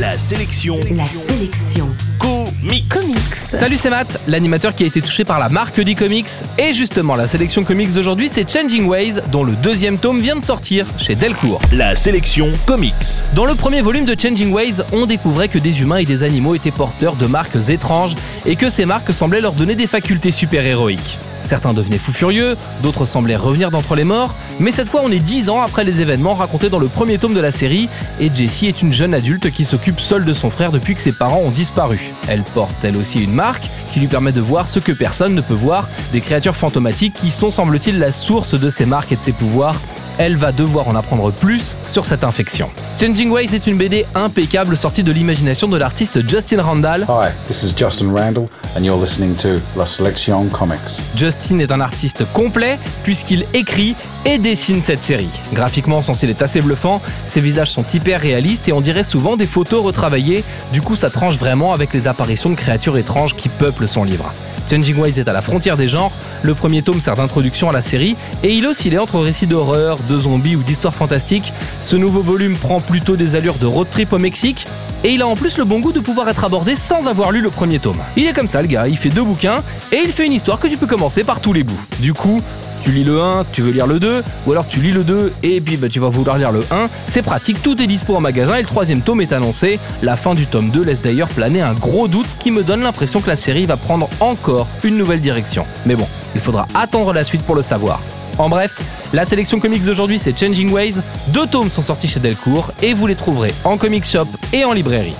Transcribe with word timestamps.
La 0.00 0.18
sélection. 0.18 0.80
La 0.92 1.04
sélection. 1.04 1.86
Comics. 2.18 2.88
Comics. 2.88 3.18
Salut, 3.34 3.76
c'est 3.76 3.90
Matt, 3.90 4.18
l'animateur 4.26 4.74
qui 4.74 4.84
a 4.84 4.86
été 4.86 5.02
touché 5.02 5.26
par 5.26 5.38
la 5.38 5.50
marque 5.50 5.78
d'e-comics. 5.78 6.30
Et 6.56 6.72
justement, 6.72 7.16
la 7.16 7.26
sélection 7.26 7.64
comics 7.64 7.92
d'aujourd'hui, 7.92 8.30
c'est 8.30 8.50
Changing 8.50 8.86
Ways, 8.86 9.20
dont 9.30 9.44
le 9.44 9.52
deuxième 9.56 9.98
tome 9.98 10.22
vient 10.22 10.36
de 10.36 10.42
sortir 10.42 10.86
chez 10.96 11.16
Delcourt. 11.16 11.60
La 11.74 11.96
sélection 11.96 12.48
comics. 12.64 12.94
Dans 13.34 13.44
le 13.44 13.54
premier 13.54 13.82
volume 13.82 14.06
de 14.06 14.18
Changing 14.18 14.50
Ways, 14.50 14.76
on 14.92 15.04
découvrait 15.04 15.48
que 15.48 15.58
des 15.58 15.82
humains 15.82 15.98
et 15.98 16.06
des 16.06 16.22
animaux 16.22 16.54
étaient 16.54 16.70
porteurs 16.70 17.16
de 17.16 17.26
marques 17.26 17.68
étranges 17.68 18.14
et 18.46 18.56
que 18.56 18.70
ces 18.70 18.86
marques 18.86 19.12
semblaient 19.12 19.42
leur 19.42 19.52
donner 19.52 19.74
des 19.74 19.86
facultés 19.86 20.32
super-héroïques. 20.32 21.18
Certains 21.44 21.72
devenaient 21.72 21.98
fous 21.98 22.12
furieux, 22.12 22.56
d'autres 22.82 23.06
semblaient 23.06 23.36
revenir 23.36 23.70
d'entre 23.70 23.94
les 23.94 24.04
morts, 24.04 24.34
mais 24.58 24.70
cette 24.70 24.88
fois 24.88 25.00
on 25.04 25.10
est 25.10 25.18
10 25.18 25.50
ans 25.50 25.62
après 25.62 25.84
les 25.84 26.00
événements 26.00 26.34
racontés 26.34 26.68
dans 26.68 26.78
le 26.78 26.88
premier 26.88 27.18
tome 27.18 27.34
de 27.34 27.40
la 27.40 27.52
série, 27.52 27.88
et 28.20 28.30
Jessie 28.34 28.66
est 28.66 28.82
une 28.82 28.92
jeune 28.92 29.14
adulte 29.14 29.50
qui 29.50 29.64
s'occupe 29.64 30.00
seule 30.00 30.24
de 30.24 30.34
son 30.34 30.50
frère 30.50 30.72
depuis 30.72 30.94
que 30.94 31.02
ses 31.02 31.12
parents 31.12 31.42
ont 31.44 31.50
disparu. 31.50 32.00
Elle 32.28 32.42
porte 32.42 32.74
elle 32.82 32.96
aussi 32.96 33.22
une 33.22 33.32
marque 33.32 33.64
qui 33.92 34.00
lui 34.00 34.06
permet 34.06 34.32
de 34.32 34.40
voir 34.40 34.68
ce 34.68 34.78
que 34.78 34.92
personne 34.92 35.34
ne 35.34 35.40
peut 35.40 35.54
voir, 35.54 35.88
des 36.12 36.20
créatures 36.20 36.56
fantomatiques 36.56 37.14
qui 37.14 37.30
sont 37.30 37.50
semble-t-il 37.50 37.98
la 37.98 38.12
source 38.12 38.58
de 38.58 38.70
ses 38.70 38.86
marques 38.86 39.12
et 39.12 39.16
de 39.16 39.22
ses 39.22 39.32
pouvoirs, 39.32 39.80
elle 40.20 40.36
va 40.36 40.52
devoir 40.52 40.86
en 40.86 40.94
apprendre 40.96 41.32
plus 41.32 41.74
sur 41.86 42.04
cette 42.04 42.24
infection. 42.24 42.68
Changing 43.00 43.30
Ways 43.30 43.54
est 43.54 43.66
une 43.66 43.78
BD 43.78 44.04
impeccable 44.14 44.76
sortie 44.76 45.02
de 45.02 45.10
l'imagination 45.12 45.66
de 45.66 45.78
l'artiste 45.78 46.28
Justin 46.28 46.60
Randall. 46.60 47.06
Hi, 47.08 47.30
this 47.48 47.62
is 47.62 47.72
Justin 47.74 48.12
Randall, 48.12 48.46
and 48.76 48.82
you're 48.82 49.00
listening 49.00 49.34
to 49.36 49.48
La 49.78 49.86
Selección 49.86 50.44
Comics. 50.50 51.00
Justin 51.16 51.60
est 51.60 51.72
un 51.72 51.80
artiste 51.80 52.30
complet 52.34 52.78
puisqu'il 53.02 53.46
écrit 53.54 53.94
et 54.26 54.36
dessine 54.36 54.82
cette 54.84 55.02
série. 55.02 55.30
Graphiquement, 55.54 56.02
son 56.02 56.12
style 56.12 56.28
est 56.28 56.42
assez 56.42 56.60
bluffant, 56.60 57.00
ses 57.26 57.40
visages 57.40 57.70
sont 57.70 57.86
hyper 57.94 58.20
réalistes 58.20 58.68
et 58.68 58.74
on 58.74 58.82
dirait 58.82 59.04
souvent 59.04 59.38
des 59.38 59.46
photos 59.46 59.82
retravaillées, 59.82 60.44
du 60.74 60.82
coup 60.82 60.96
ça 60.96 61.08
tranche 61.08 61.38
vraiment 61.38 61.72
avec 61.72 61.94
les 61.94 62.08
apparitions 62.08 62.50
de 62.50 62.56
créatures 62.56 62.98
étranges 62.98 63.34
qui 63.34 63.48
peuplent 63.48 63.88
son 63.88 64.04
livre. 64.04 64.30
Changing 64.70 64.98
Ways 64.98 65.18
est 65.18 65.26
à 65.26 65.32
la 65.32 65.42
frontière 65.42 65.76
des 65.76 65.88
genres, 65.88 66.12
le 66.44 66.54
premier 66.54 66.82
tome 66.82 67.00
sert 67.00 67.14
d'introduction 67.14 67.68
à 67.68 67.72
la 67.72 67.82
série 67.82 68.14
et 68.44 68.54
il 68.54 68.64
oscille 68.68 68.96
entre 69.00 69.18
récits 69.18 69.48
d'horreur, 69.48 69.98
de 70.08 70.16
zombies 70.16 70.54
ou 70.54 70.62
d'histoires 70.62 70.94
fantastiques. 70.94 71.52
Ce 71.82 71.96
nouveau 71.96 72.20
volume 72.20 72.56
prend 72.56 72.78
plutôt 72.78 73.16
des 73.16 73.34
allures 73.34 73.56
de 73.56 73.66
road 73.66 73.88
trip 73.90 74.12
au 74.12 74.18
Mexique 74.18 74.66
et 75.02 75.10
il 75.10 75.22
a 75.22 75.26
en 75.26 75.34
plus 75.34 75.58
le 75.58 75.64
bon 75.64 75.80
goût 75.80 75.90
de 75.90 75.98
pouvoir 75.98 76.28
être 76.28 76.44
abordé 76.44 76.76
sans 76.76 77.08
avoir 77.08 77.32
lu 77.32 77.40
le 77.40 77.50
premier 77.50 77.80
tome. 77.80 77.98
Il 78.16 78.28
est 78.28 78.32
comme 78.32 78.46
ça 78.46 78.62
le 78.62 78.68
gars, 78.68 78.86
il 78.86 78.96
fait 78.96 79.08
deux 79.08 79.24
bouquins 79.24 79.62
et 79.90 79.96
il 80.04 80.12
fait 80.12 80.24
une 80.24 80.32
histoire 80.32 80.60
que 80.60 80.68
tu 80.68 80.76
peux 80.76 80.86
commencer 80.86 81.24
par 81.24 81.40
tous 81.40 81.52
les 81.52 81.64
bouts. 81.64 81.80
Du 81.98 82.12
coup, 82.12 82.40
tu 82.82 82.90
lis 82.92 83.04
le 83.04 83.20
1, 83.20 83.44
tu 83.52 83.62
veux 83.62 83.72
lire 83.72 83.86
le 83.86 84.00
2, 84.00 84.22
ou 84.46 84.52
alors 84.52 84.66
tu 84.66 84.80
lis 84.80 84.92
le 84.92 85.04
2 85.04 85.32
et 85.42 85.60
puis 85.60 85.76
bah, 85.76 85.88
tu 85.88 86.00
vas 86.00 86.08
vouloir 86.08 86.38
lire 86.38 86.52
le 86.52 86.64
1. 86.70 86.88
C'est 87.06 87.22
pratique, 87.22 87.62
tout 87.62 87.80
est 87.82 87.86
dispo 87.86 88.16
en 88.16 88.20
magasin 88.20 88.56
et 88.56 88.60
le 88.60 88.66
troisième 88.66 89.02
tome 89.02 89.20
est 89.20 89.32
annoncé. 89.32 89.78
La 90.02 90.16
fin 90.16 90.34
du 90.34 90.46
tome 90.46 90.70
2 90.70 90.84
laisse 90.84 91.02
d'ailleurs 91.02 91.28
planer 91.28 91.60
un 91.60 91.74
gros 91.74 92.08
doute 92.08 92.36
qui 92.38 92.50
me 92.50 92.62
donne 92.62 92.82
l'impression 92.82 93.20
que 93.20 93.28
la 93.28 93.36
série 93.36 93.66
va 93.66 93.76
prendre 93.76 94.08
encore 94.20 94.66
une 94.84 94.96
nouvelle 94.96 95.20
direction. 95.20 95.66
Mais 95.86 95.94
bon, 95.94 96.06
il 96.34 96.40
faudra 96.40 96.66
attendre 96.74 97.12
la 97.12 97.24
suite 97.24 97.42
pour 97.42 97.54
le 97.54 97.62
savoir. 97.62 98.00
En 98.38 98.48
bref, 98.48 98.80
la 99.12 99.24
sélection 99.24 99.60
comics 99.60 99.84
d'aujourd'hui 99.84 100.18
c'est 100.18 100.38
Changing 100.38 100.70
Ways. 100.72 100.94
Deux 101.28 101.46
tomes 101.46 101.70
sont 101.70 101.82
sortis 101.82 102.08
chez 102.08 102.20
Delcourt 102.20 102.72
et 102.82 102.94
vous 102.94 103.06
les 103.06 103.16
trouverez 103.16 103.54
en 103.64 103.76
comic 103.76 104.04
shop 104.04 104.26
et 104.52 104.64
en 104.64 104.72
librairie. 104.72 105.14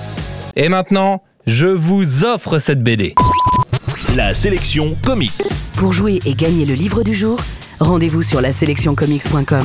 Et 0.55 0.69
maintenant, 0.69 1.21
je 1.45 1.67
vous 1.67 2.25
offre 2.25 2.59
cette 2.59 2.83
BD. 2.83 3.13
La 4.15 4.33
sélection 4.33 4.97
comics. 5.05 5.31
Pour 5.77 5.93
jouer 5.93 6.19
et 6.25 6.33
gagner 6.33 6.65
le 6.65 6.73
livre 6.73 7.01
du 7.01 7.15
jour, 7.15 7.39
rendez-vous 7.79 8.21
sur 8.21 8.41
la 8.41 8.51
sélectioncomics.com. 8.51 9.63